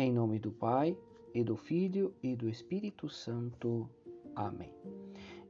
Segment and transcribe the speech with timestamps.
[0.00, 0.96] Em nome do Pai,
[1.34, 3.90] e do Filho e do Espírito Santo.
[4.32, 4.72] Amém.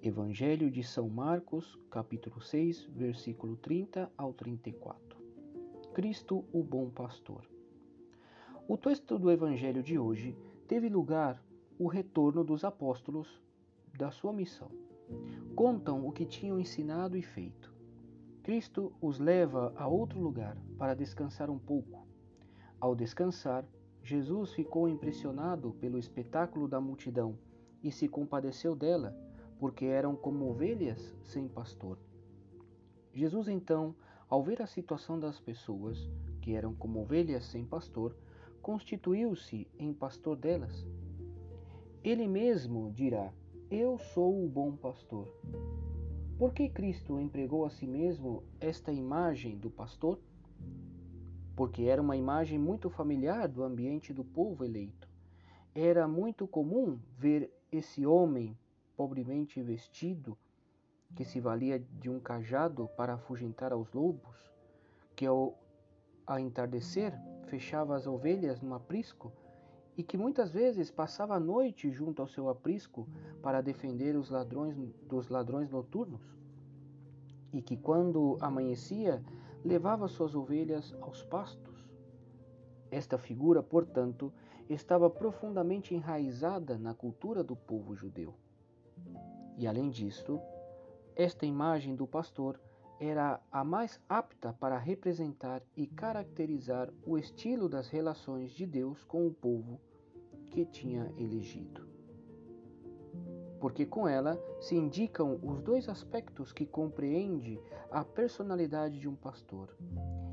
[0.00, 5.18] Evangelho de São Marcos, capítulo 6, versículo 30 ao 34.
[5.92, 7.44] Cristo, o bom pastor.
[8.68, 10.38] O texto do Evangelho de hoje
[10.68, 11.42] teve lugar
[11.76, 13.42] o retorno dos apóstolos
[13.98, 14.70] da sua missão.
[15.56, 17.74] Contam o que tinham ensinado e feito.
[18.44, 22.06] Cristo os leva a outro lugar para descansar um pouco.
[22.78, 23.66] Ao descansar,
[24.06, 27.36] Jesus ficou impressionado pelo espetáculo da multidão
[27.82, 29.12] e se compadeceu dela,
[29.58, 31.98] porque eram como ovelhas sem pastor.
[33.12, 33.96] Jesus então,
[34.28, 36.08] ao ver a situação das pessoas,
[36.40, 38.16] que eram como ovelhas sem pastor,
[38.62, 40.86] constituiu-se em pastor delas.
[42.04, 43.32] Ele mesmo dirá:
[43.68, 45.26] Eu sou o bom pastor.
[46.38, 50.20] Por que Cristo empregou a si mesmo esta imagem do pastor?
[51.56, 55.08] Porque era uma imagem muito familiar do ambiente do povo eleito.
[55.74, 58.56] Era muito comum ver esse homem
[58.94, 60.36] pobremente vestido,
[61.14, 64.36] que se valia de um cajado para afugentar aos lobos,
[65.14, 65.58] que ao,
[66.26, 67.14] ao entardecer
[67.46, 69.32] fechava as ovelhas no aprisco
[69.96, 73.08] e que muitas vezes passava a noite junto ao seu aprisco
[73.42, 74.76] para defender os ladrões
[75.08, 76.20] dos ladrões noturnos,
[77.50, 79.22] e que quando amanhecia
[79.66, 81.84] levava suas ovelhas aos pastos.
[82.88, 84.32] Esta figura, portanto,
[84.68, 88.32] estava profundamente enraizada na cultura do povo judeu.
[89.58, 90.40] E além disto,
[91.16, 92.60] esta imagem do pastor
[93.00, 99.26] era a mais apta para representar e caracterizar o estilo das relações de Deus com
[99.26, 99.80] o povo
[100.50, 101.95] que tinha elegido
[103.60, 109.74] porque com ela se indicam os dois aspectos que compreende a personalidade de um pastor.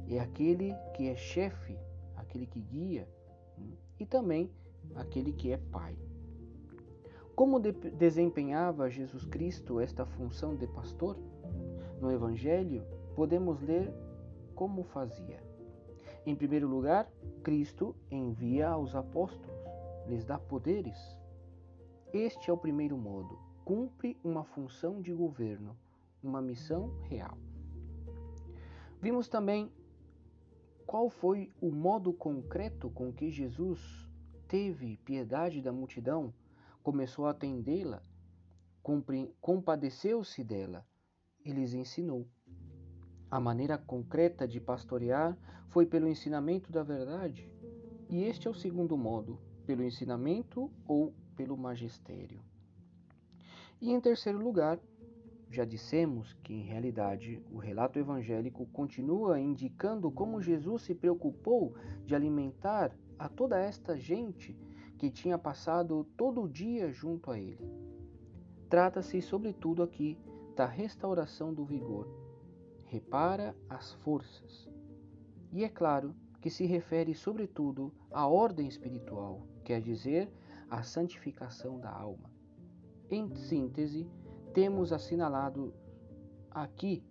[0.07, 1.77] É aquele que é chefe,
[2.15, 3.07] aquele que guia,
[3.57, 4.51] hum, e também
[4.95, 5.97] aquele que é pai.
[7.35, 11.17] Como de desempenhava Jesus Cristo esta função de pastor?
[11.99, 13.91] No Evangelho, podemos ler
[14.53, 15.41] como fazia.
[16.25, 17.09] Em primeiro lugar,
[17.41, 19.51] Cristo envia aos apóstolos,
[20.07, 20.97] lhes dá poderes,
[22.13, 23.39] este é o primeiro modo.
[23.65, 25.75] Cumpre uma função de governo,
[26.21, 27.37] uma missão real.
[29.01, 29.71] Vimos também
[30.85, 34.07] qual foi o modo concreto com que Jesus
[34.47, 36.31] teve piedade da multidão,
[36.83, 38.03] começou a atendê-la,
[39.41, 40.85] compadeceu-se dela
[41.43, 42.27] e lhes ensinou.
[43.31, 45.35] A maneira concreta de pastorear
[45.69, 47.51] foi pelo ensinamento da verdade,
[48.07, 52.39] e este é o segundo modo, pelo ensinamento ou pelo magistério.
[53.81, 54.79] E em terceiro lugar,
[55.49, 62.15] já dissemos que, em realidade, o relato evangélico continua indicando como Jesus se preocupou de
[62.15, 64.57] alimentar a toda esta gente
[64.97, 67.69] que tinha passado todo o dia junto a ele.
[68.69, 70.17] Trata-se, sobretudo, aqui
[70.55, 72.07] da restauração do vigor.
[72.85, 74.67] Repara as forças.
[75.51, 80.31] E é claro que se refere, sobretudo, à ordem espiritual, quer dizer,
[80.73, 82.31] a santificação da alma.
[83.11, 84.09] Em síntese,
[84.55, 85.71] temos assinalado
[86.49, 87.03] aqui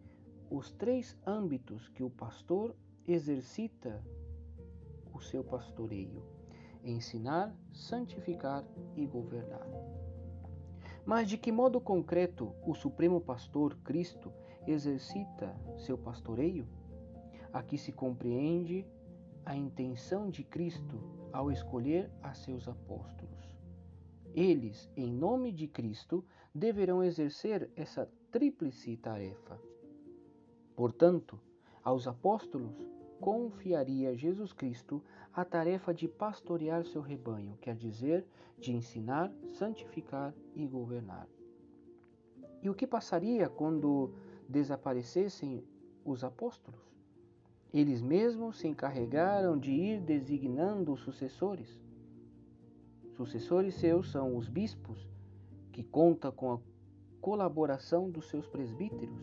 [0.51, 2.75] os três âmbitos que o pastor
[3.07, 4.05] exercita
[5.15, 6.25] o seu pastoreio:
[6.83, 8.65] ensinar, santificar
[8.97, 9.69] e governar.
[11.07, 14.33] Mas de que modo concreto o Supremo Pastor Cristo
[14.67, 16.67] exercita seu pastoreio?
[17.53, 18.85] Aqui se compreende
[19.47, 21.01] a intenção de Cristo
[21.33, 23.32] ao escolher a seus apóstolos.
[24.35, 29.61] Eles, em nome de Cristo, deverão exercer essa tríplice tarefa.
[30.75, 31.39] Portanto,
[31.85, 32.75] aos apóstolos
[33.21, 38.27] confiaria Jesus Cristo a tarefa de pastorear seu rebanho, quer dizer,
[38.59, 41.29] de ensinar, santificar e governar.
[42.63, 44.15] E o que passaria quando
[44.49, 45.65] desaparecessem
[46.05, 46.81] os apóstolos?
[47.73, 51.81] Eles mesmos se encarregaram de ir designando os sucessores.
[53.17, 55.07] Sucessores seus são os bispos,
[55.71, 56.59] que conta com a
[57.21, 59.21] colaboração dos seus presbíteros.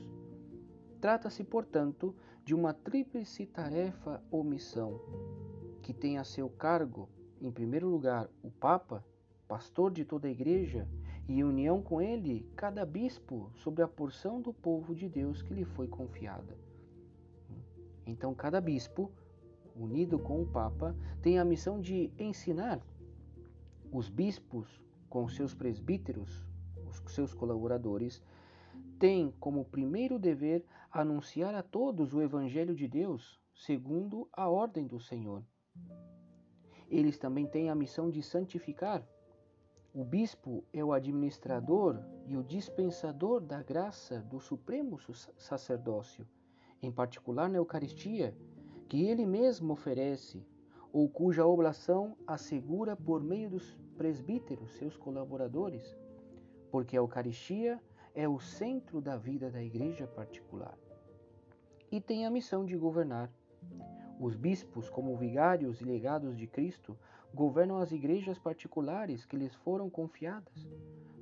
[1.01, 2.15] Trata-se, portanto,
[2.45, 5.01] de uma tríplice tarefa ou missão,
[5.81, 7.09] que tem a seu cargo,
[7.41, 9.03] em primeiro lugar, o Papa,
[9.47, 10.88] pastor de toda a Igreja,
[11.27, 15.53] e em união com ele, cada bispo sobre a porção do povo de Deus que
[15.53, 16.57] lhe foi confiada.
[18.06, 19.12] Então, cada bispo,
[19.75, 22.80] unido com o Papa, tem a missão de ensinar
[23.91, 26.45] os bispos, com seus presbíteros,
[26.86, 28.21] os seus colaboradores,
[29.00, 35.00] têm como primeiro dever anunciar a todos o Evangelho de Deus, segundo a ordem do
[35.00, 35.44] Senhor.
[36.89, 39.07] eles também têm a missão de santificar.
[39.94, 44.97] O bispo é o administrador e o dispensador da graça do supremo
[45.38, 46.27] sacerdócio,
[46.81, 48.35] em particular na Eucaristia,
[48.88, 50.44] que ele mesmo oferece,
[50.91, 55.95] ou cuja oblação assegura por meio dos presbíteros, seus colaboradores,
[56.71, 57.80] porque a Eucaristia
[58.15, 60.77] é o centro da vida da igreja particular.
[61.91, 63.31] E tem a missão de governar.
[64.19, 66.97] Os bispos, como vigários e legados de Cristo,
[67.33, 70.68] governam as igrejas particulares que lhes foram confiadas,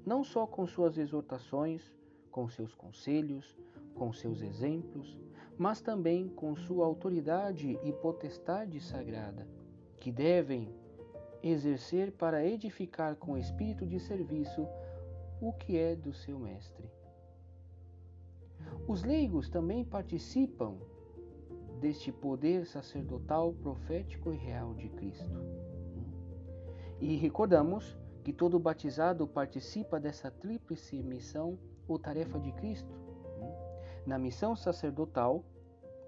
[0.06, 1.94] não só com suas exortações,
[2.32, 3.58] com seus conselhos,
[3.94, 5.18] com seus exemplos,
[5.58, 9.48] mas também com sua autoridade e potestade sagrada,
[10.00, 10.70] que devem
[11.42, 14.68] exercer para edificar com espírito de serviço
[15.42, 16.90] o que é do seu mestre.
[18.88, 20.78] Os leigos também participam
[21.80, 25.40] deste poder sacerdotal, profético e real de Cristo.
[27.00, 31.58] E recordamos que todo batizado participa dessa tríplice missão
[31.88, 32.92] ou tarefa de Cristo.
[34.06, 35.44] Na missão sacerdotal,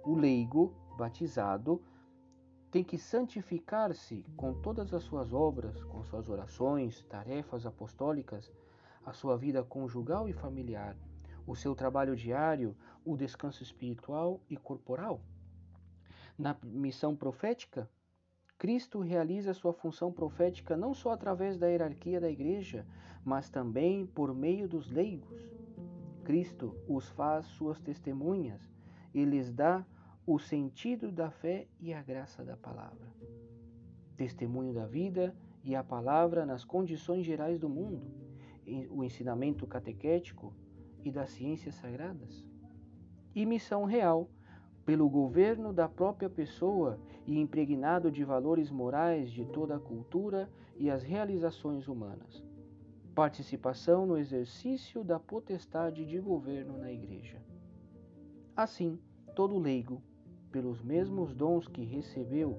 [0.04, 1.82] o leigo batizado
[2.72, 8.52] tem que santificar-se com todas as suas obras, com suas orações, tarefas apostólicas,
[9.06, 10.96] a sua vida conjugal e familiar,
[11.48, 15.20] o seu trabalho diário, o descanso espiritual e corporal.
[16.38, 17.90] Na missão profética,
[18.58, 22.86] Cristo realiza sua função profética não só através da hierarquia da igreja,
[23.26, 25.50] mas também por meio dos leigos.
[26.24, 28.62] Cristo os faz suas testemunhas
[29.14, 29.84] e lhes dá
[30.32, 33.12] o sentido da fé e a graça da palavra.
[34.16, 38.06] Testemunho da vida e a palavra nas condições gerais do mundo,
[38.92, 40.54] o ensinamento catequético
[41.04, 42.46] e das ciências sagradas.
[43.34, 44.30] E missão real,
[44.86, 50.48] pelo governo da própria pessoa e impregnado de valores morais de toda a cultura
[50.78, 52.46] e as realizações humanas.
[53.16, 57.42] Participação no exercício da potestade de governo na Igreja.
[58.56, 59.00] Assim,
[59.36, 60.04] todo leigo,
[60.52, 62.58] pelos mesmos dons que recebeu,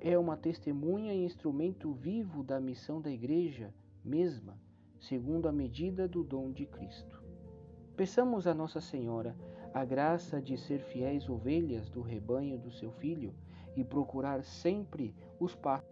[0.00, 3.74] é uma testemunha e instrumento vivo da missão da Igreja
[4.04, 4.58] mesma,
[4.98, 7.22] segundo a medida do dom de Cristo.
[7.96, 9.36] Peçamos a Nossa Senhora
[9.72, 13.34] a graça de ser fiéis ovelhas do rebanho do seu Filho
[13.76, 15.88] e procurar sempre os passos.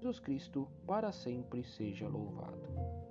[0.00, 3.07] Jesus Cristo para sempre seja louvado.